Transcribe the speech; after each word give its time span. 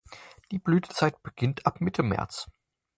Die 0.49 0.57
Blütezeit 0.57 1.21
beginnt 1.21 1.67
ab 1.67 1.79
Mitte 1.79 2.01
März. 2.01 2.49